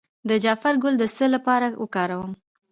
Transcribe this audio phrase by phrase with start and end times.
[0.29, 2.31] د جعفری ګل د څه لپاره وکاروم؟